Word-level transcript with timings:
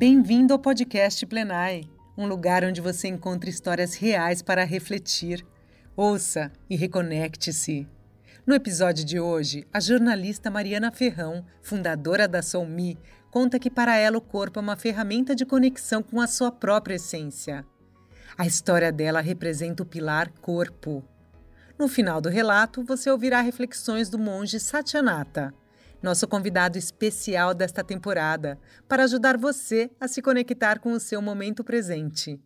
Bem-vindo 0.00 0.54
ao 0.54 0.58
podcast 0.58 1.26
Plenai, 1.26 1.84
um 2.16 2.26
lugar 2.26 2.64
onde 2.64 2.80
você 2.80 3.06
encontra 3.06 3.50
histórias 3.50 3.94
reais 3.94 4.40
para 4.40 4.64
refletir. 4.64 5.44
Ouça 5.94 6.50
e 6.70 6.74
reconecte-se. 6.74 7.86
No 8.46 8.54
episódio 8.54 9.04
de 9.04 9.20
hoje, 9.20 9.66
a 9.70 9.78
jornalista 9.78 10.50
Mariana 10.50 10.90
Ferrão, 10.90 11.44
fundadora 11.60 12.26
da 12.26 12.40
Soulme, 12.40 12.98
conta 13.30 13.58
que 13.58 13.68
para 13.68 13.94
ela 13.94 14.16
o 14.16 14.22
corpo 14.22 14.58
é 14.58 14.62
uma 14.62 14.74
ferramenta 14.74 15.34
de 15.34 15.44
conexão 15.44 16.02
com 16.02 16.18
a 16.18 16.26
sua 16.26 16.50
própria 16.50 16.94
essência. 16.94 17.62
A 18.38 18.46
história 18.46 18.90
dela 18.90 19.20
representa 19.20 19.82
o 19.82 19.86
pilar 19.86 20.32
corpo. 20.40 21.04
No 21.78 21.88
final 21.88 22.22
do 22.22 22.30
relato, 22.30 22.82
você 22.82 23.10
ouvirá 23.10 23.42
reflexões 23.42 24.08
do 24.08 24.18
monge 24.18 24.58
Satyanata, 24.60 25.52
nosso 26.02 26.26
convidado 26.26 26.78
especial 26.78 27.54
desta 27.54 27.84
temporada, 27.84 28.58
para 28.88 29.04
ajudar 29.04 29.36
você 29.36 29.90
a 30.00 30.08
se 30.08 30.22
conectar 30.22 30.78
com 30.78 30.92
o 30.92 31.00
seu 31.00 31.20
momento 31.20 31.62
presente. 31.62 32.40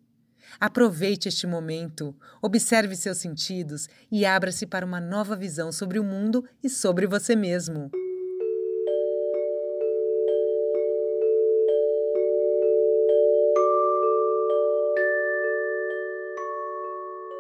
Aproveite 0.61 1.29
este 1.29 1.47
momento, 1.47 2.15
observe 2.41 2.95
seus 2.95 3.19
sentidos 3.19 3.89
e 4.11 4.25
abra-se 4.25 4.67
para 4.67 4.87
uma 4.87 5.01
nova 5.01 5.35
visão 5.35 5.73
sobre 5.73 5.99
o 5.99 6.05
mundo 6.05 6.45
e 6.63 6.69
sobre 6.69 7.07
você 7.07 7.35
mesmo. 7.35 7.91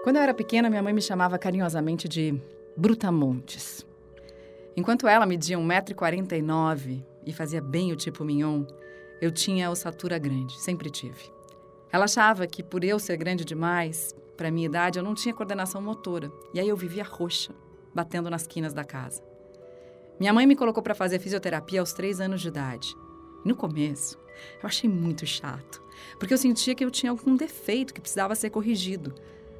Quando 0.02 0.16
eu 0.16 0.22
era 0.22 0.34
pequena, 0.34 0.68
minha 0.68 0.82
mãe 0.82 0.92
me 0.92 1.00
chamava 1.00 1.38
carinhosamente 1.38 2.06
de 2.06 2.38
Brutamontes. 2.76 3.86
Enquanto 4.76 5.06
ela 5.06 5.24
media 5.24 5.56
1,49m 5.56 7.04
e 7.24 7.32
fazia 7.32 7.60
bem 7.60 7.92
o 7.92 7.96
tipo 7.96 8.24
mignon, 8.24 8.64
eu 9.20 9.30
tinha 9.30 9.70
ossatura 9.70 10.18
grande, 10.18 10.60
sempre 10.60 10.90
tive. 10.90 11.32
Ela 11.92 12.06
achava 12.06 12.46
que 12.46 12.62
por 12.62 12.82
eu 12.82 12.98
ser 12.98 13.16
grande 13.16 13.44
demais, 13.44 14.12
para 14.36 14.50
minha 14.50 14.66
idade, 14.66 14.98
eu 14.98 15.04
não 15.04 15.14
tinha 15.14 15.32
coordenação 15.32 15.80
motora, 15.80 16.30
e 16.52 16.58
aí 16.58 16.68
eu 16.68 16.76
vivia 16.76 17.04
roxa, 17.04 17.54
batendo 17.94 18.28
nas 18.28 18.48
quinas 18.48 18.72
da 18.72 18.82
casa. 18.82 19.22
Minha 20.18 20.32
mãe 20.32 20.44
me 20.44 20.56
colocou 20.56 20.82
para 20.82 20.94
fazer 20.94 21.20
fisioterapia 21.20 21.78
aos 21.78 21.92
três 21.92 22.20
anos 22.20 22.40
de 22.40 22.48
idade. 22.48 22.96
No 23.44 23.54
começo, 23.54 24.18
eu 24.60 24.66
achei 24.66 24.90
muito 24.90 25.24
chato, 25.24 25.80
porque 26.18 26.34
eu 26.34 26.38
sentia 26.38 26.74
que 26.74 26.84
eu 26.84 26.90
tinha 26.90 27.10
algum 27.10 27.36
defeito 27.36 27.94
que 27.94 28.00
precisava 28.00 28.34
ser 28.34 28.50
corrigido, 28.50 29.14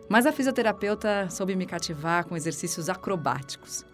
mas 0.08 0.26
a 0.26 0.32
fisioterapeuta 0.32 1.30
soube 1.30 1.54
me 1.54 1.66
cativar 1.66 2.26
com 2.26 2.36
exercícios 2.36 2.88
acrobáticos. 2.88 3.84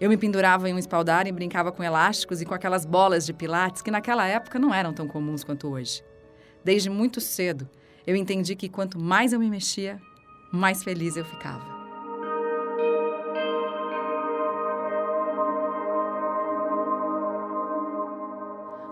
Eu 0.00 0.08
me 0.08 0.16
pendurava 0.16 0.68
em 0.68 0.74
um 0.74 0.78
espaldar 0.78 1.26
e 1.26 1.32
brincava 1.32 1.72
com 1.72 1.82
elásticos 1.82 2.40
e 2.40 2.44
com 2.44 2.54
aquelas 2.54 2.84
bolas 2.84 3.24
de 3.26 3.32
pilates 3.32 3.82
que 3.82 3.90
naquela 3.90 4.26
época 4.26 4.58
não 4.58 4.72
eram 4.72 4.92
tão 4.92 5.06
comuns 5.06 5.44
quanto 5.44 5.68
hoje. 5.68 6.02
Desde 6.64 6.88
muito 6.88 7.20
cedo, 7.20 7.68
eu 8.06 8.16
entendi 8.16 8.54
que 8.54 8.68
quanto 8.68 8.98
mais 8.98 9.32
eu 9.32 9.40
me 9.40 9.50
mexia, 9.50 10.00
mais 10.52 10.82
feliz 10.82 11.16
eu 11.16 11.24
ficava. 11.24 11.74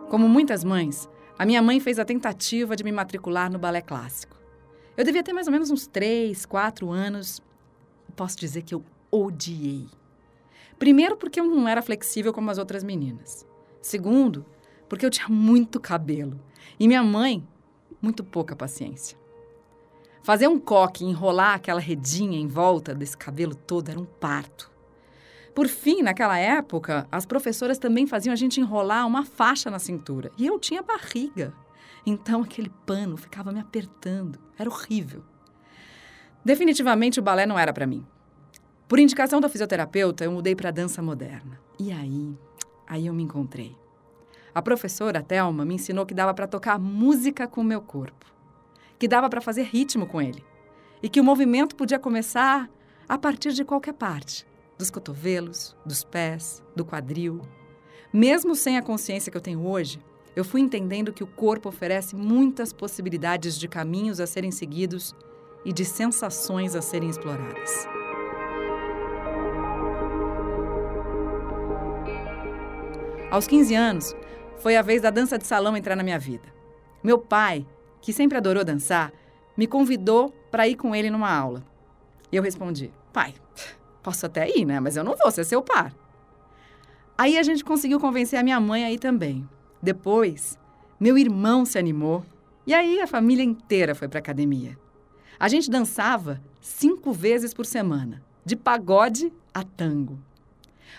Como 0.08 0.28
muitas 0.28 0.62
mães, 0.62 1.08
a 1.38 1.47
minha 1.47 1.62
mãe 1.62 1.80
fez 1.80 1.98
a 1.98 2.05
tentativa 2.05 2.77
de 2.77 2.84
me 2.84 2.92
matricular 2.92 3.50
no 3.50 3.58
balé 3.58 3.80
clássico. 3.80 4.36
Eu 4.94 5.05
devia 5.05 5.22
ter 5.22 5.33
mais 5.33 5.47
ou 5.47 5.53
menos 5.53 5.70
uns 5.70 5.86
três, 5.86 6.44
quatro 6.44 6.91
anos. 6.91 7.41
Posso 8.14 8.36
dizer 8.36 8.60
que 8.60 8.75
eu 8.75 8.84
odiei. 9.10 9.86
Primeiro, 10.83 11.16
porque 11.16 11.38
eu 11.38 11.44
não 11.44 11.69
era 11.69 11.80
flexível 11.80 12.32
como 12.32 12.50
as 12.50 12.59
outras 12.59 12.82
meninas. 12.82 13.47
Segundo, 13.81 14.44
porque 14.88 15.06
eu 15.06 15.10
tinha 15.10 15.28
muito 15.28 15.78
cabelo. 15.78 16.41
E 16.76 16.88
minha 16.88 17.04
mãe, 17.04 17.47
muito 18.03 18.25
pouca 18.25 18.56
paciência. 18.56 19.16
Fazer 20.25 20.48
um 20.48 20.59
coque 20.59 21.04
e 21.04 21.06
enrolar 21.06 21.54
aquela 21.54 21.78
redinha 21.78 22.37
em 22.37 22.48
volta 22.48 22.93
desse 22.93 23.16
cabelo 23.16 23.54
todo 23.54 23.91
era 23.91 24.00
um 24.00 24.04
parto. 24.04 24.72
Por 25.54 25.69
fim, 25.69 26.03
naquela 26.03 26.37
época, 26.37 27.06
as 27.12 27.25
professoras 27.25 27.78
também 27.78 28.04
faziam 28.04 28.32
a 28.32 28.37
gente 28.37 28.60
enrolar 28.60 29.06
uma 29.06 29.25
faixa 29.25 29.70
na 29.70 29.78
cintura. 29.78 30.32
E 30.37 30.44
eu 30.44 30.59
tinha 30.59 30.82
barriga. 30.82 31.54
Então 32.04 32.43
aquele 32.43 32.72
pano 32.84 33.16
ficava 33.16 33.53
me 33.53 33.60
apertando. 33.60 34.37
Era 34.59 34.69
horrível. 34.69 35.22
Definitivamente 36.44 37.20
o 37.20 37.22
balé 37.22 37.47
não 37.47 37.56
era 37.56 37.72
para 37.72 37.87
mim. 37.87 38.04
Por 38.92 38.98
indicação 38.98 39.41
da 39.41 39.48
fisioterapeuta, 39.48 40.22
eu 40.22 40.30
mudei 40.30 40.54
para 40.54 40.70
dança 40.70 41.00
moderna. 41.00 41.58
E 41.78 41.91
aí, 41.91 42.36
aí 42.86 43.06
eu 43.06 43.14
me 43.14 43.22
encontrei. 43.22 43.75
A 44.54 44.60
professora 44.60 45.22
Thelma 45.22 45.64
me 45.64 45.76
ensinou 45.76 46.04
que 46.04 46.12
dava 46.12 46.34
para 46.34 46.47
tocar 46.47 46.78
música 46.78 47.48
com 47.48 47.62
o 47.62 47.64
meu 47.64 47.81
corpo, 47.81 48.26
que 48.98 49.08
dava 49.08 49.31
para 49.31 49.41
fazer 49.41 49.62
ritmo 49.62 50.06
com 50.06 50.20
ele 50.20 50.44
e 51.02 51.08
que 51.08 51.22
o 51.22 51.25
movimento 51.25 51.75
podia 51.75 51.98
começar 51.98 52.69
a 53.08 53.16
partir 53.16 53.54
de 53.54 53.64
qualquer 53.64 53.94
parte, 53.94 54.47
dos 54.76 54.91
cotovelos, 54.91 55.75
dos 55.86 56.04
pés, 56.04 56.62
do 56.76 56.84
quadril. 56.84 57.41
Mesmo 58.12 58.54
sem 58.54 58.76
a 58.76 58.82
consciência 58.82 59.32
que 59.32 59.38
eu 59.38 59.42
tenho 59.42 59.66
hoje, 59.66 60.02
eu 60.36 60.44
fui 60.44 60.60
entendendo 60.60 61.14
que 61.14 61.25
o 61.25 61.28
corpo 61.28 61.70
oferece 61.70 62.14
muitas 62.14 62.75
possibilidades 62.75 63.58
de 63.58 63.69
caminhos 63.69 64.20
a 64.20 64.26
serem 64.26 64.50
seguidos 64.50 65.14
e 65.64 65.72
de 65.72 65.82
sensações 65.82 66.76
a 66.76 66.82
serem 66.82 67.08
exploradas. 67.08 67.88
Aos 73.32 73.47
15 73.47 73.75
anos, 73.75 74.15
foi 74.59 74.76
a 74.76 74.82
vez 74.82 75.00
da 75.00 75.09
dança 75.09 75.38
de 75.38 75.47
salão 75.47 75.75
entrar 75.75 75.97
na 75.97 76.03
minha 76.03 76.19
vida. 76.19 76.53
Meu 77.03 77.16
pai, 77.16 77.66
que 78.03 78.12
sempre 78.12 78.37
adorou 78.37 78.62
dançar, 78.62 79.10
me 79.56 79.66
convidou 79.66 80.28
para 80.50 80.69
ir 80.69 80.76
com 80.76 80.94
ele 80.94 81.09
numa 81.09 81.34
aula. 81.34 81.65
Eu 82.31 82.43
respondi: 82.43 82.93
Pai, 83.10 83.32
posso 84.03 84.26
até 84.26 84.50
ir, 84.54 84.66
né? 84.66 84.78
Mas 84.81 84.98
eu 84.98 85.03
não 85.03 85.16
vou 85.16 85.31
ser 85.31 85.44
seu 85.44 85.62
par. 85.62 85.94
Aí 87.16 87.38
a 87.38 87.43
gente 87.43 87.65
conseguiu 87.65 87.98
convencer 87.98 88.38
a 88.38 88.43
minha 88.43 88.60
mãe 88.60 88.84
a 88.84 88.93
ir 88.93 88.98
também. 88.98 89.49
Depois, 89.82 90.59
meu 91.00 91.16
irmão 91.16 91.64
se 91.64 91.78
animou 91.78 92.22
e 92.66 92.75
aí 92.75 93.00
a 93.00 93.06
família 93.06 93.43
inteira 93.43 93.94
foi 93.94 94.09
para 94.09 94.19
academia. 94.19 94.78
A 95.41 95.49
gente 95.49 95.70
dançava 95.70 96.38
cinco 96.60 97.12
vezes 97.14 97.54
por 97.54 97.64
semana, 97.64 98.22
de 98.44 98.56
pagode 98.56 99.32
a 99.54 99.64
tango. 99.64 100.19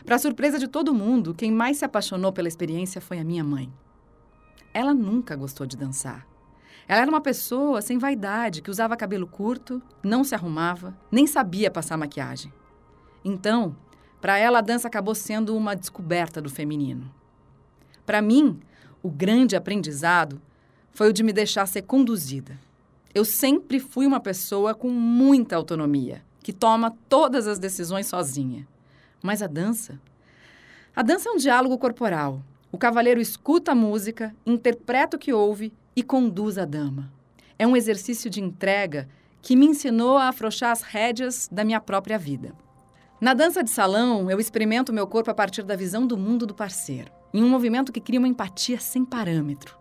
Para 0.05 0.19
surpresa 0.19 0.59
de 0.59 0.67
todo 0.67 0.93
mundo, 0.93 1.33
quem 1.33 1.51
mais 1.51 1.77
se 1.77 1.85
apaixonou 1.85 2.33
pela 2.33 2.47
experiência 2.47 2.99
foi 2.99 3.19
a 3.19 3.23
minha 3.23 3.43
mãe. 3.43 3.71
Ela 4.73 4.93
nunca 4.93 5.35
gostou 5.35 5.65
de 5.65 5.77
dançar. 5.77 6.27
Ela 6.87 7.01
era 7.01 7.09
uma 7.09 7.21
pessoa 7.21 7.81
sem 7.81 7.97
vaidade, 7.97 8.61
que 8.61 8.71
usava 8.71 8.97
cabelo 8.97 9.27
curto, 9.27 9.81
não 10.03 10.23
se 10.23 10.35
arrumava, 10.35 10.97
nem 11.11 11.25
sabia 11.25 11.71
passar 11.71 11.97
maquiagem. 11.97 12.51
Então, 13.23 13.75
para 14.19 14.37
ela 14.37 14.59
a 14.59 14.61
dança 14.61 14.87
acabou 14.87 15.15
sendo 15.15 15.55
uma 15.55 15.75
descoberta 15.75 16.41
do 16.41 16.49
feminino. 16.49 17.09
Para 18.05 18.21
mim, 18.21 18.59
o 19.01 19.09
grande 19.09 19.55
aprendizado 19.55 20.41
foi 20.91 21.09
o 21.09 21.13
de 21.13 21.23
me 21.23 21.31
deixar 21.31 21.65
ser 21.67 21.83
conduzida. 21.83 22.59
Eu 23.13 23.23
sempre 23.23 23.79
fui 23.79 24.05
uma 24.05 24.19
pessoa 24.19 24.73
com 24.73 24.89
muita 24.89 25.55
autonomia, 25.55 26.23
que 26.41 26.51
toma 26.51 26.95
todas 27.07 27.47
as 27.47 27.59
decisões 27.59 28.07
sozinha. 28.07 28.67
Mas 29.23 29.41
a 29.41 29.47
dança? 29.47 29.99
A 30.93 31.01
dança 31.01 31.29
é 31.29 31.31
um 31.31 31.37
diálogo 31.37 31.77
corporal. 31.77 32.43
O 32.71 32.77
cavaleiro 32.77 33.21
escuta 33.21 33.71
a 33.71 33.75
música, 33.75 34.35
interpreta 34.45 35.15
o 35.15 35.19
que 35.19 35.31
ouve 35.31 35.73
e 35.95 36.03
conduz 36.03 36.57
a 36.57 36.65
dama. 36.65 37.09
É 37.57 37.65
um 37.65 37.77
exercício 37.77 38.29
de 38.29 38.41
entrega 38.41 39.07
que 39.41 39.55
me 39.55 39.65
ensinou 39.65 40.17
a 40.17 40.27
afrouxar 40.27 40.71
as 40.71 40.81
rédeas 40.81 41.47
da 41.49 41.63
minha 41.63 41.79
própria 41.79 42.19
vida. 42.19 42.53
Na 43.21 43.33
dança 43.33 43.63
de 43.63 43.69
salão, 43.69 44.29
eu 44.29 44.39
experimento 44.39 44.91
meu 44.91 45.07
corpo 45.07 45.31
a 45.31 45.33
partir 45.33 45.63
da 45.63 45.75
visão 45.77 46.05
do 46.05 46.17
mundo 46.17 46.45
do 46.45 46.53
parceiro 46.53 47.09
em 47.33 47.41
um 47.41 47.49
movimento 47.49 47.91
que 47.91 48.01
cria 48.01 48.19
uma 48.19 48.27
empatia 48.27 48.77
sem 48.79 49.05
parâmetro. 49.05 49.77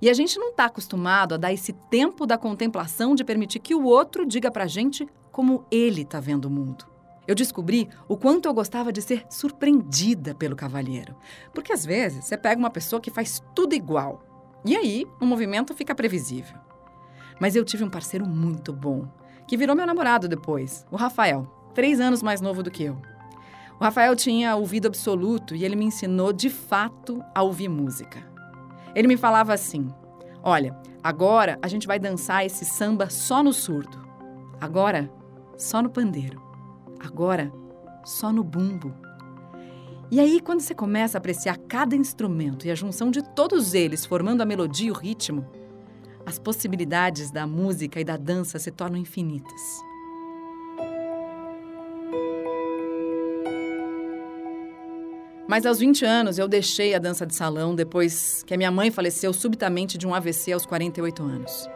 E 0.00 0.08
a 0.08 0.14
gente 0.14 0.38
não 0.38 0.50
está 0.50 0.64
acostumado 0.64 1.34
a 1.34 1.36
dar 1.36 1.52
esse 1.52 1.72
tempo 1.72 2.26
da 2.26 2.38
contemplação 2.38 3.14
de 3.14 3.24
permitir 3.24 3.58
que 3.58 3.74
o 3.74 3.84
outro 3.84 4.24
diga 4.24 4.50
para 4.50 4.64
a 4.64 4.68
gente 4.68 5.06
como 5.30 5.64
ele 5.70 6.02
está 6.02 6.18
vendo 6.18 6.46
o 6.46 6.50
mundo. 6.50 6.87
Eu 7.28 7.34
descobri 7.34 7.90
o 8.08 8.16
quanto 8.16 8.48
eu 8.48 8.54
gostava 8.54 8.90
de 8.90 9.02
ser 9.02 9.26
surpreendida 9.28 10.34
pelo 10.34 10.56
cavalheiro. 10.56 11.14
Porque 11.52 11.74
às 11.74 11.84
vezes 11.84 12.24
você 12.24 12.38
pega 12.38 12.58
uma 12.58 12.70
pessoa 12.70 13.02
que 13.02 13.10
faz 13.10 13.44
tudo 13.54 13.74
igual. 13.74 14.22
E 14.64 14.74
aí 14.74 15.06
o 15.20 15.26
movimento 15.26 15.74
fica 15.74 15.94
previsível. 15.94 16.56
Mas 17.38 17.54
eu 17.54 17.66
tive 17.66 17.84
um 17.84 17.90
parceiro 17.90 18.26
muito 18.26 18.72
bom, 18.72 19.06
que 19.46 19.58
virou 19.58 19.76
meu 19.76 19.86
namorado 19.86 20.26
depois, 20.26 20.86
o 20.90 20.96
Rafael, 20.96 21.46
três 21.74 22.00
anos 22.00 22.22
mais 22.22 22.40
novo 22.40 22.62
do 22.62 22.70
que 22.70 22.84
eu. 22.84 22.96
O 23.78 23.84
Rafael 23.84 24.16
tinha 24.16 24.56
ouvido 24.56 24.86
absoluto 24.86 25.54
e 25.54 25.66
ele 25.66 25.76
me 25.76 25.84
ensinou 25.84 26.32
de 26.32 26.48
fato 26.48 27.22
a 27.34 27.42
ouvir 27.42 27.68
música. 27.68 28.26
Ele 28.94 29.06
me 29.06 29.18
falava 29.18 29.52
assim: 29.52 29.92
Olha, 30.42 30.74
agora 31.04 31.58
a 31.60 31.68
gente 31.68 31.86
vai 31.86 31.98
dançar 31.98 32.44
esse 32.46 32.64
samba 32.64 33.10
só 33.10 33.42
no 33.42 33.52
surdo. 33.52 34.08
Agora, 34.58 35.12
só 35.58 35.82
no 35.82 35.90
pandeiro. 35.90 36.47
Agora, 37.00 37.52
só 38.04 38.32
no 38.32 38.42
bumbo. 38.42 38.94
E 40.10 40.18
aí, 40.18 40.40
quando 40.40 40.60
você 40.60 40.74
começa 40.74 41.18
a 41.18 41.20
apreciar 41.20 41.58
cada 41.68 41.94
instrumento 41.94 42.66
e 42.66 42.70
a 42.70 42.74
junção 42.74 43.10
de 43.10 43.22
todos 43.34 43.74
eles 43.74 44.06
formando 44.06 44.40
a 44.40 44.46
melodia 44.46 44.88
e 44.88 44.90
o 44.90 44.94
ritmo, 44.94 45.46
as 46.24 46.38
possibilidades 46.38 47.30
da 47.30 47.46
música 47.46 48.00
e 48.00 48.04
da 48.04 48.16
dança 48.16 48.58
se 48.58 48.70
tornam 48.70 48.98
infinitas. 48.98 49.88
Mas 55.46 55.64
aos 55.64 55.78
20 55.78 56.04
anos 56.04 56.38
eu 56.38 56.46
deixei 56.46 56.94
a 56.94 56.98
dança 56.98 57.26
de 57.26 57.34
salão 57.34 57.74
depois 57.74 58.42
que 58.46 58.52
a 58.52 58.56
minha 58.56 58.70
mãe 58.70 58.90
faleceu 58.90 59.32
subitamente 59.32 59.96
de 59.96 60.06
um 60.06 60.14
AVC 60.14 60.52
aos 60.52 60.66
48 60.66 61.22
anos. 61.22 61.68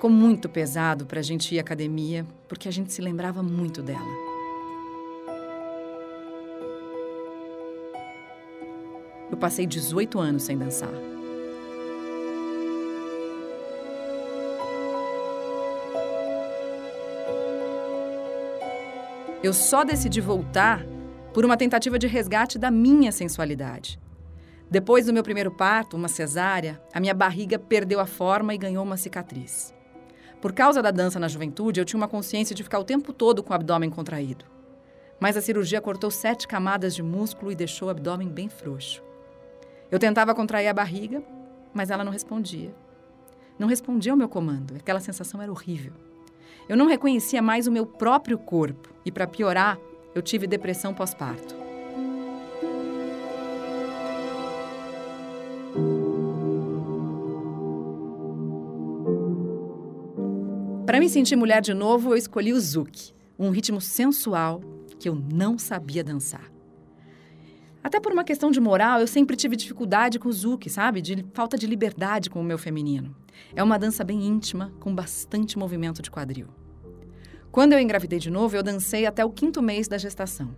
Ficou 0.00 0.10
muito 0.10 0.48
pesado 0.48 1.04
para 1.04 1.20
a 1.20 1.22
gente 1.22 1.54
ir 1.54 1.58
à 1.58 1.60
academia, 1.60 2.26
porque 2.48 2.66
a 2.66 2.72
gente 2.72 2.90
se 2.90 3.02
lembrava 3.02 3.42
muito 3.42 3.82
dela. 3.82 4.00
Eu 9.30 9.36
passei 9.36 9.66
18 9.66 10.18
anos 10.18 10.44
sem 10.44 10.56
dançar. 10.56 10.88
Eu 19.42 19.52
só 19.52 19.84
decidi 19.84 20.18
voltar 20.18 20.82
por 21.34 21.44
uma 21.44 21.58
tentativa 21.58 21.98
de 21.98 22.06
resgate 22.06 22.58
da 22.58 22.70
minha 22.70 23.12
sensualidade. 23.12 24.00
Depois 24.70 25.04
do 25.04 25.12
meu 25.12 25.22
primeiro 25.22 25.50
parto, 25.50 25.94
uma 25.94 26.08
cesárea, 26.08 26.80
a 26.90 26.98
minha 26.98 27.12
barriga 27.12 27.58
perdeu 27.58 28.00
a 28.00 28.06
forma 28.06 28.54
e 28.54 28.58
ganhou 28.58 28.82
uma 28.82 28.96
cicatriz. 28.96 29.78
Por 30.40 30.52
causa 30.52 30.80
da 30.80 30.90
dança 30.90 31.18
na 31.18 31.28
juventude, 31.28 31.80
eu 31.80 31.84
tinha 31.84 31.98
uma 31.98 32.08
consciência 32.08 32.54
de 32.54 32.62
ficar 32.62 32.78
o 32.78 32.84
tempo 32.84 33.12
todo 33.12 33.42
com 33.42 33.52
o 33.52 33.56
abdômen 33.56 33.90
contraído. 33.90 34.44
Mas 35.18 35.36
a 35.36 35.42
cirurgia 35.42 35.80
cortou 35.80 36.10
sete 36.10 36.48
camadas 36.48 36.94
de 36.94 37.02
músculo 37.02 37.52
e 37.52 37.54
deixou 37.54 37.88
o 37.88 37.90
abdômen 37.90 38.28
bem 38.28 38.48
frouxo. 38.48 39.02
Eu 39.90 39.98
tentava 39.98 40.34
contrair 40.34 40.68
a 40.68 40.74
barriga, 40.74 41.22
mas 41.74 41.90
ela 41.90 42.04
não 42.04 42.12
respondia. 42.12 42.74
Não 43.58 43.68
respondia 43.68 44.12
ao 44.12 44.18
meu 44.18 44.28
comando. 44.28 44.74
Aquela 44.76 45.00
sensação 45.00 45.42
era 45.42 45.52
horrível. 45.52 45.92
Eu 46.66 46.76
não 46.76 46.86
reconhecia 46.86 47.42
mais 47.42 47.66
o 47.66 47.72
meu 47.72 47.84
próprio 47.84 48.38
corpo 48.38 48.88
e, 49.04 49.12
para 49.12 49.26
piorar, 49.26 49.78
eu 50.14 50.22
tive 50.22 50.46
depressão 50.46 50.94
pós-parto. 50.94 51.54
Para 60.90 60.98
me 60.98 61.08
sentir 61.08 61.36
mulher 61.36 61.62
de 61.62 61.72
novo, 61.72 62.10
eu 62.10 62.16
escolhi 62.16 62.52
o 62.52 62.58
zouk, 62.58 63.12
um 63.38 63.50
ritmo 63.50 63.80
sensual 63.80 64.60
que 64.98 65.08
eu 65.08 65.14
não 65.14 65.56
sabia 65.56 66.02
dançar. 66.02 66.50
Até 67.80 68.00
por 68.00 68.12
uma 68.12 68.24
questão 68.24 68.50
de 68.50 68.58
moral, 68.60 68.98
eu 68.98 69.06
sempre 69.06 69.36
tive 69.36 69.54
dificuldade 69.54 70.18
com 70.18 70.28
o 70.28 70.32
zouk, 70.32 70.68
sabe? 70.68 71.00
De 71.00 71.24
falta 71.32 71.56
de 71.56 71.64
liberdade 71.64 72.28
com 72.28 72.40
o 72.40 72.44
meu 72.44 72.58
feminino. 72.58 73.14
É 73.54 73.62
uma 73.62 73.78
dança 73.78 74.02
bem 74.02 74.26
íntima, 74.26 74.72
com 74.80 74.92
bastante 74.92 75.56
movimento 75.56 76.02
de 76.02 76.10
quadril. 76.10 76.48
Quando 77.52 77.72
eu 77.72 77.78
engravidei 77.78 78.18
de 78.18 78.28
novo, 78.28 78.56
eu 78.56 78.62
dancei 78.64 79.06
até 79.06 79.24
o 79.24 79.30
quinto 79.30 79.62
mês 79.62 79.86
da 79.86 79.96
gestação. 79.96 80.56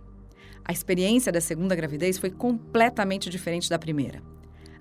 A 0.65 0.71
experiência 0.71 1.31
da 1.31 1.41
segunda 1.41 1.75
gravidez 1.75 2.17
foi 2.17 2.31
completamente 2.31 3.29
diferente 3.29 3.69
da 3.69 3.77
primeira. 3.77 4.19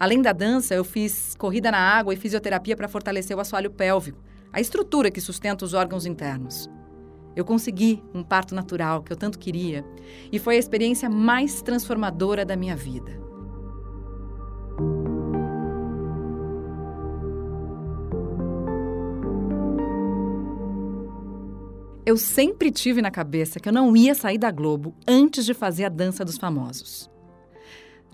Além 0.01 0.23
da 0.23 0.33
dança, 0.33 0.75
eu 0.75 0.83
fiz 0.83 1.35
corrida 1.37 1.71
na 1.71 1.79
água 1.79 2.15
e 2.15 2.17
fisioterapia 2.17 2.75
para 2.75 2.89
fortalecer 2.89 3.37
o 3.37 3.41
assoalho 3.41 3.71
pélvico, 3.71 4.32
a 4.53 4.61
estrutura 4.61 5.11
que 5.11 5.21
sustenta 5.21 5.65
os 5.65 5.73
órgãos 5.73 6.05
internos. 6.05 6.69
Eu 7.35 7.45
consegui 7.45 8.03
um 8.13 8.23
parto 8.23 8.55
natural 8.55 9.03
que 9.03 9.13
eu 9.13 9.17
tanto 9.17 9.39
queria 9.39 9.85
e 10.31 10.39
foi 10.39 10.57
a 10.57 10.59
experiência 10.59 11.09
mais 11.09 11.63
transformadora 11.63 12.45
da 12.45 12.55
minha 12.55 12.77
vida. 12.77 13.21
Eu 22.05 22.17
sempre 22.17 22.71
tive 22.71 23.01
na 23.01 23.11
cabeça 23.11 23.59
que 23.59 23.69
eu 23.69 23.73
não 23.73 23.97
ia 23.97 24.15
sair 24.15 24.37
da 24.37 24.51
Globo 24.51 24.95
antes 25.09 25.47
de 25.47 25.55
fazer 25.55 25.85
a 25.85 25.89
dança 25.89 26.25
dos 26.25 26.37
famosos. 26.37 27.09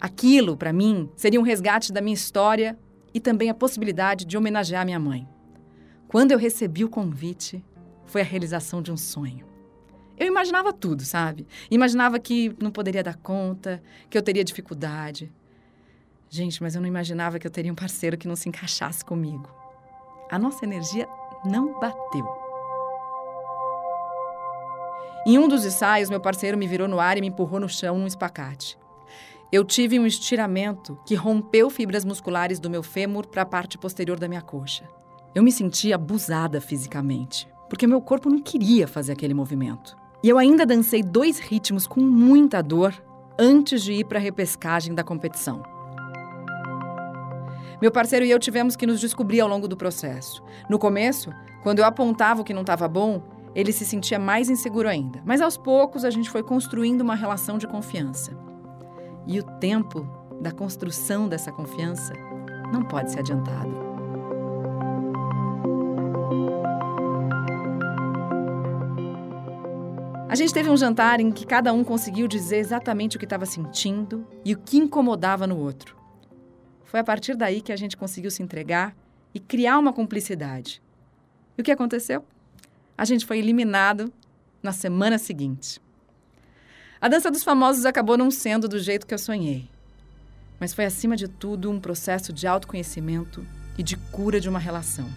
Aquilo, 0.00 0.56
para 0.56 0.72
mim, 0.72 1.10
seria 1.16 1.40
um 1.40 1.42
resgate 1.42 1.92
da 1.92 2.00
minha 2.00 2.14
história 2.14 2.78
e 3.12 3.18
também 3.18 3.50
a 3.50 3.54
possibilidade 3.54 4.24
de 4.24 4.36
homenagear 4.36 4.84
minha 4.84 5.00
mãe. 5.00 5.26
Quando 6.08 6.32
eu 6.32 6.38
recebi 6.38 6.84
o 6.84 6.88
convite, 6.88 7.62
foi 8.06 8.22
a 8.22 8.24
realização 8.24 8.80
de 8.80 8.90
um 8.90 8.96
sonho. 8.96 9.46
Eu 10.16 10.26
imaginava 10.26 10.72
tudo, 10.72 11.04
sabe? 11.04 11.46
Imaginava 11.70 12.18
que 12.18 12.56
não 12.58 12.70
poderia 12.70 13.02
dar 13.02 13.16
conta, 13.16 13.82
que 14.08 14.16
eu 14.16 14.22
teria 14.22 14.42
dificuldade. 14.42 15.30
Gente, 16.30 16.62
mas 16.62 16.74
eu 16.74 16.80
não 16.80 16.88
imaginava 16.88 17.38
que 17.38 17.46
eu 17.46 17.50
teria 17.50 17.70
um 17.70 17.76
parceiro 17.76 18.16
que 18.16 18.26
não 18.26 18.34
se 18.34 18.48
encaixasse 18.48 19.04
comigo. 19.04 19.50
A 20.30 20.38
nossa 20.38 20.64
energia 20.64 21.06
não 21.44 21.78
bateu. 21.78 22.26
Em 25.26 25.38
um 25.38 25.46
dos 25.46 25.62
ensaios, 25.66 26.08
meu 26.08 26.20
parceiro 26.22 26.56
me 26.56 26.66
virou 26.66 26.88
no 26.88 26.98
ar 26.98 27.18
e 27.18 27.20
me 27.20 27.26
empurrou 27.26 27.60
no 27.60 27.68
chão 27.68 27.98
num 27.98 28.06
espacate. 28.06 28.78
Eu 29.52 29.62
tive 29.62 30.00
um 30.00 30.06
estiramento 30.06 30.98
que 31.04 31.14
rompeu 31.14 31.68
fibras 31.68 32.04
musculares 32.04 32.58
do 32.58 32.70
meu 32.70 32.82
fêmur 32.82 33.26
para 33.26 33.42
a 33.42 33.46
parte 33.46 33.76
posterior 33.76 34.18
da 34.18 34.26
minha 34.26 34.42
coxa. 34.42 34.88
Eu 35.34 35.42
me 35.42 35.52
senti 35.52 35.92
abusada 35.92 36.60
fisicamente 36.60 37.48
porque 37.68 37.86
meu 37.86 38.00
corpo 38.00 38.30
não 38.30 38.40
queria 38.40 38.88
fazer 38.88 39.12
aquele 39.12 39.34
movimento. 39.34 39.96
E 40.22 40.28
eu 40.28 40.38
ainda 40.38 40.66
dancei 40.66 41.02
dois 41.02 41.38
ritmos 41.38 41.86
com 41.86 42.00
muita 42.00 42.62
dor 42.62 42.94
antes 43.38 43.82
de 43.82 43.92
ir 43.92 44.04
para 44.04 44.18
a 44.18 44.22
repescagem 44.22 44.94
da 44.94 45.04
competição. 45.04 45.62
Meu 47.80 47.92
parceiro 47.92 48.24
e 48.24 48.30
eu 48.30 48.38
tivemos 48.40 48.74
que 48.74 48.86
nos 48.86 48.98
descobrir 48.98 49.40
ao 49.40 49.48
longo 49.48 49.68
do 49.68 49.76
processo. 49.76 50.42
No 50.68 50.78
começo, 50.78 51.30
quando 51.62 51.78
eu 51.78 51.84
apontava 51.84 52.40
o 52.40 52.44
que 52.44 52.54
não 52.54 52.62
estava 52.62 52.88
bom, 52.88 53.22
ele 53.54 53.72
se 53.72 53.84
sentia 53.84 54.18
mais 54.18 54.50
inseguro 54.50 54.88
ainda. 54.88 55.22
Mas 55.24 55.40
aos 55.40 55.56
poucos 55.56 56.04
a 56.04 56.10
gente 56.10 56.28
foi 56.28 56.42
construindo 56.42 57.02
uma 57.02 57.14
relação 57.14 57.56
de 57.56 57.68
confiança. 57.68 58.36
E 59.26 59.38
o 59.38 59.44
tempo 59.60 60.08
da 60.40 60.50
construção 60.50 61.28
dessa 61.28 61.52
confiança 61.52 62.14
não 62.72 62.82
pode 62.82 63.12
ser 63.12 63.20
adiantado. 63.20 63.87
A 70.28 70.34
gente 70.34 70.52
teve 70.52 70.68
um 70.68 70.76
jantar 70.76 71.20
em 71.20 71.32
que 71.32 71.46
cada 71.46 71.72
um 71.72 71.82
conseguiu 71.82 72.28
dizer 72.28 72.58
exatamente 72.58 73.16
o 73.16 73.18
que 73.18 73.24
estava 73.24 73.46
sentindo 73.46 74.28
e 74.44 74.52
o 74.52 74.58
que 74.58 74.76
incomodava 74.76 75.46
no 75.46 75.56
outro. 75.56 75.96
Foi 76.84 77.00
a 77.00 77.04
partir 77.04 77.34
daí 77.34 77.62
que 77.62 77.72
a 77.72 77.76
gente 77.76 77.96
conseguiu 77.96 78.30
se 78.30 78.42
entregar 78.42 78.94
e 79.32 79.40
criar 79.40 79.78
uma 79.78 79.90
cumplicidade. 79.90 80.82
E 81.56 81.62
o 81.62 81.64
que 81.64 81.72
aconteceu? 81.72 82.22
A 82.96 83.06
gente 83.06 83.24
foi 83.24 83.38
eliminado 83.38 84.12
na 84.62 84.70
semana 84.70 85.16
seguinte. 85.16 85.80
A 87.00 87.08
dança 87.08 87.30
dos 87.30 87.42
famosos 87.42 87.86
acabou 87.86 88.18
não 88.18 88.30
sendo 88.30 88.68
do 88.68 88.78
jeito 88.78 89.06
que 89.06 89.14
eu 89.14 89.18
sonhei. 89.18 89.70
Mas 90.60 90.74
foi, 90.74 90.84
acima 90.84 91.16
de 91.16 91.26
tudo, 91.26 91.70
um 91.70 91.80
processo 91.80 92.34
de 92.34 92.46
autoconhecimento 92.46 93.46
e 93.78 93.82
de 93.82 93.96
cura 93.96 94.38
de 94.38 94.48
uma 94.48 94.58
relação. 94.58 95.08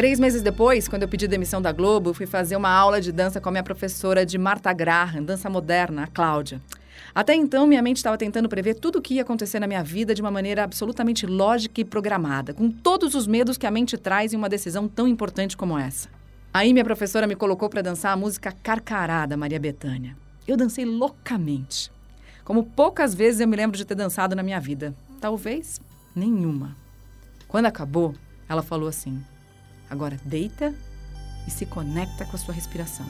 Três 0.00 0.18
meses 0.18 0.40
depois, 0.40 0.88
quando 0.88 1.02
eu 1.02 1.08
pedi 1.08 1.28
demissão 1.28 1.60
da 1.60 1.72
Globo, 1.72 2.14
fui 2.14 2.24
fazer 2.24 2.56
uma 2.56 2.70
aula 2.70 3.02
de 3.02 3.12
dança 3.12 3.38
com 3.38 3.50
a 3.50 3.52
minha 3.52 3.62
professora 3.62 4.24
de 4.24 4.38
Marta 4.38 4.72
Graham, 4.72 5.22
dança 5.22 5.50
moderna, 5.50 6.04
a 6.04 6.06
Cláudia. 6.06 6.58
Até 7.14 7.34
então, 7.34 7.66
minha 7.66 7.82
mente 7.82 7.98
estava 7.98 8.16
tentando 8.16 8.48
prever 8.48 8.76
tudo 8.76 8.98
o 8.98 9.02
que 9.02 9.16
ia 9.16 9.20
acontecer 9.20 9.60
na 9.60 9.66
minha 9.66 9.84
vida 9.84 10.14
de 10.14 10.22
uma 10.22 10.30
maneira 10.30 10.64
absolutamente 10.64 11.26
lógica 11.26 11.82
e 11.82 11.84
programada, 11.84 12.54
com 12.54 12.70
todos 12.70 13.14
os 13.14 13.26
medos 13.26 13.58
que 13.58 13.66
a 13.66 13.70
mente 13.70 13.98
traz 13.98 14.32
em 14.32 14.38
uma 14.38 14.48
decisão 14.48 14.88
tão 14.88 15.06
importante 15.06 15.54
como 15.54 15.78
essa. 15.78 16.08
Aí 16.50 16.72
minha 16.72 16.82
professora 16.82 17.26
me 17.26 17.36
colocou 17.36 17.68
para 17.68 17.82
dançar 17.82 18.14
a 18.14 18.16
música 18.16 18.56
Carcará 18.62 19.26
da 19.26 19.36
Maria 19.36 19.60
Bethânia. 19.60 20.16
Eu 20.48 20.56
dancei 20.56 20.86
loucamente. 20.86 21.92
Como 22.42 22.64
poucas 22.64 23.14
vezes 23.14 23.42
eu 23.42 23.46
me 23.48 23.54
lembro 23.54 23.76
de 23.76 23.84
ter 23.84 23.96
dançado 23.96 24.34
na 24.34 24.42
minha 24.42 24.60
vida. 24.60 24.94
Talvez 25.20 25.78
nenhuma. 26.16 26.74
Quando 27.46 27.66
acabou, 27.66 28.14
ela 28.48 28.62
falou 28.62 28.88
assim: 28.88 29.22
Agora 29.90 30.16
deita 30.24 30.72
e 31.46 31.50
se 31.50 31.66
conecta 31.66 32.24
com 32.24 32.36
a 32.36 32.38
sua 32.38 32.54
respiração. 32.54 33.06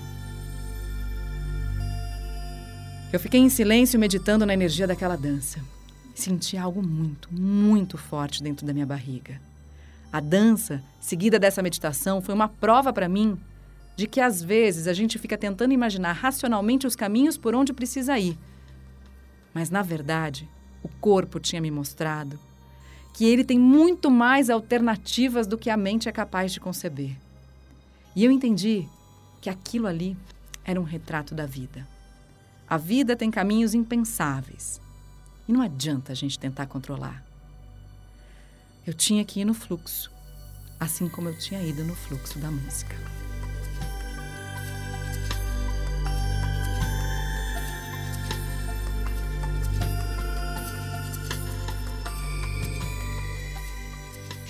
Eu 3.12 3.20
fiquei 3.20 3.40
em 3.40 3.48
silêncio 3.50 4.00
meditando 4.00 4.46
na 4.46 4.54
energia 4.54 4.86
daquela 4.86 5.16
dança. 5.16 5.60
Senti 6.14 6.56
algo 6.56 6.82
muito, 6.82 7.28
muito 7.32 7.98
forte 7.98 8.42
dentro 8.42 8.66
da 8.66 8.72
minha 8.72 8.86
barriga. 8.86 9.40
A 10.12 10.20
dança, 10.20 10.82
seguida 10.98 11.38
dessa 11.38 11.62
meditação, 11.62 12.22
foi 12.22 12.34
uma 12.34 12.48
prova 12.48 12.92
para 12.92 13.08
mim 13.08 13.38
de 13.94 14.06
que 14.06 14.20
às 14.20 14.42
vezes 14.42 14.86
a 14.86 14.92
gente 14.92 15.18
fica 15.18 15.36
tentando 15.36 15.74
imaginar 15.74 16.12
racionalmente 16.12 16.86
os 16.86 16.96
caminhos 16.96 17.36
por 17.36 17.54
onde 17.54 17.72
precisa 17.72 18.18
ir. 18.18 18.38
Mas 19.52 19.70
na 19.70 19.82
verdade, 19.82 20.48
o 20.82 20.88
corpo 20.88 21.38
tinha 21.38 21.60
me 21.60 21.70
mostrado 21.70 22.38
que 23.12 23.24
ele 23.24 23.44
tem 23.44 23.58
muito 23.58 24.10
mais 24.10 24.48
alternativas 24.48 25.46
do 25.46 25.58
que 25.58 25.70
a 25.70 25.76
mente 25.76 26.08
é 26.08 26.12
capaz 26.12 26.52
de 26.52 26.60
conceber. 26.60 27.16
E 28.14 28.24
eu 28.24 28.30
entendi 28.30 28.88
que 29.40 29.50
aquilo 29.50 29.86
ali 29.86 30.16
era 30.64 30.80
um 30.80 30.84
retrato 30.84 31.34
da 31.34 31.46
vida. 31.46 31.86
A 32.68 32.76
vida 32.76 33.16
tem 33.16 33.30
caminhos 33.30 33.74
impensáveis. 33.74 34.80
E 35.48 35.52
não 35.52 35.60
adianta 35.60 36.12
a 36.12 36.14
gente 36.14 36.38
tentar 36.38 36.66
controlar. 36.66 37.24
Eu 38.86 38.94
tinha 38.94 39.24
que 39.24 39.40
ir 39.40 39.44
no 39.44 39.54
fluxo, 39.54 40.10
assim 40.78 41.08
como 41.08 41.28
eu 41.28 41.38
tinha 41.38 41.62
ido 41.62 41.84
no 41.84 41.94
fluxo 41.94 42.38
da 42.38 42.50
música. 42.50 42.96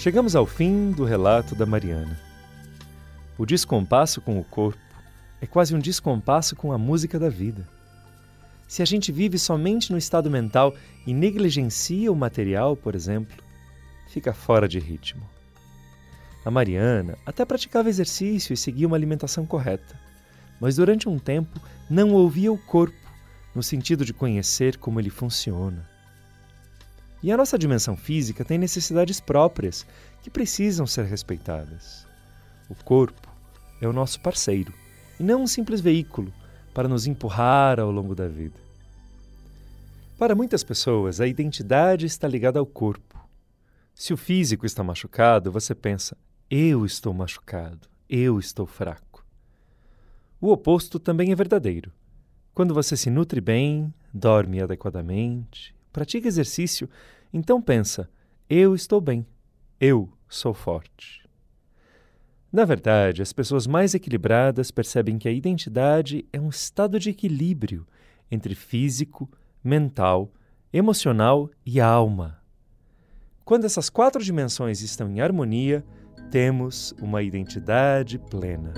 Chegamos 0.01 0.35
ao 0.35 0.47
fim 0.47 0.93
do 0.93 1.05
relato 1.05 1.55
da 1.55 1.67
Mariana. 1.67 2.19
O 3.37 3.45
descompasso 3.45 4.19
com 4.23 4.41
o 4.41 4.45
corpo 4.45 4.81
é 5.43 5.47
quase 5.47 5.75
um 5.75 5.79
descompasso 5.79 6.57
com 6.57 6.73
a 6.73 6.79
música 6.79 7.19
da 7.19 7.29
vida. 7.29 7.69
Se 8.67 8.81
a 8.81 8.87
gente 8.87 9.13
vive 9.13 9.39
somente 9.39 9.93
no 9.93 9.99
estado 9.99 10.31
mental 10.31 10.75
e 11.07 11.13
negligencia 11.13 12.11
o 12.11 12.17
material, 12.17 12.75
por 12.75 12.95
exemplo, 12.95 13.45
fica 14.09 14.33
fora 14.33 14.67
de 14.67 14.79
ritmo. 14.79 15.29
A 16.47 16.51
Mariana 16.51 17.19
até 17.27 17.45
praticava 17.45 17.91
exercício 17.91 18.55
e 18.55 18.57
seguia 18.57 18.87
uma 18.87 18.97
alimentação 18.97 19.45
correta, 19.45 20.01
mas 20.59 20.77
durante 20.77 21.11
um 21.11 21.19
tempo 21.19 21.61
não 21.91 22.15
ouvia 22.15 22.51
o 22.51 22.57
corpo, 22.57 22.97
no 23.55 23.63
sentido 23.63 24.03
de 24.03 24.15
conhecer 24.15 24.79
como 24.79 24.99
ele 24.99 25.11
funciona. 25.11 25.87
E 27.23 27.31
a 27.31 27.37
nossa 27.37 27.59
dimensão 27.59 27.97
física 27.97 28.45
tem 28.45 28.59
necessidades 28.59 29.21
próprias 29.21 29.87
que 30.23 30.31
precisam 30.31 30.87
ser 30.87 31.05
respeitadas. 31.05 32.07
O 32.69 32.75
corpo 32.75 33.29
é 33.81 33.87
o 33.87 33.93
nosso 33.93 34.21
parceiro 34.21 34.73
e 35.19 35.23
não 35.23 35.43
um 35.43 35.47
simples 35.47 35.81
veículo 35.81 36.33
para 36.73 36.89
nos 36.89 37.07
empurrar 37.07 37.79
ao 37.79 37.91
longo 37.91 38.15
da 38.15 38.29
vida. 38.29 38.59
Para 40.19 40.35
muitas 40.35 40.63
pessoas, 40.63 41.21
a 41.21 41.27
identidade 41.27 42.07
está 42.07 42.29
ligada 42.29 42.59
ao 42.59 42.67
corpo. 42.67 43.19
Se 43.95 44.13
o 44.13 44.17
físico 44.17 44.65
está 44.65 44.83
machucado, 44.83 45.51
você 45.51 45.75
pensa: 45.75 46.17
eu 46.51 46.85
estou 46.85 47.13
machucado, 47.13 47.89
eu 48.09 48.39
estou 48.39 48.67
fraco. 48.67 49.25
O 50.41 50.51
oposto 50.51 50.99
também 50.99 51.33
é 51.33 51.35
verdadeiro. 51.35 51.93
Quando 52.55 52.75
você 52.75 52.97
se 52.97 53.11
nutre 53.11 53.41
bem, 53.41 53.93
dorme 54.13 54.61
adequadamente, 54.61 55.75
pratica 55.93 56.29
exercício, 56.29 56.89
então 57.33 57.61
pensa: 57.61 58.09
eu 58.49 58.75
estou 58.75 59.01
bem, 59.01 59.27
eu 59.79 60.13
sou 60.29 60.53
forte. 60.53 61.21
Na 62.53 62.65
verdade, 62.65 63.23
as 63.23 63.33
pessoas 63.33 63.67
mais 63.67 63.95
equilibradas 63.95 64.71
percebem 64.71 65.19
que 65.19 65.29
a 65.29 65.33
identidade 65.33 66.27
é 66.33 66.41
um 66.41 66.49
estado 66.49 66.99
de 66.99 67.11
equilíbrio 67.11 67.87
entre 68.31 68.55
físico, 68.55 69.31
mental, 69.63 70.33
emocional 70.73 71.51
e 71.65 71.81
alma. 71.81 72.41
Quando 73.45 73.65
essas 73.65 73.89
quatro 73.89 74.23
dimensões 74.23 74.81
estão 74.81 75.09
em 75.09 75.21
harmonia, 75.21 75.85
temos 76.31 76.93
uma 77.01 77.23
identidade 77.23 78.19
plena. 78.19 78.73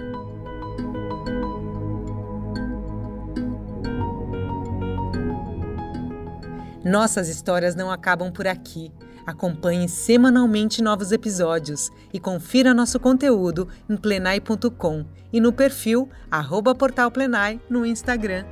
Nossas 6.85 7.29
histórias 7.29 7.75
não 7.75 7.91
acabam 7.91 8.33
por 8.33 8.47
aqui. 8.47 8.93
Acompanhe 9.25 9.89
semanalmente 9.89 10.83
novos 10.83 11.12
episódios 11.12 11.91
e 12.12 12.19
confira 12.19 12.75
nosso 12.75 12.99
conteúdo 12.99 13.69
em 13.89 13.97
plenai.com 13.97 15.05
e 15.33 15.41
no 15.41 15.53
perfil 15.53 16.09
arroba 16.29 16.75
no 17.71 17.87
Instagram. 17.87 18.45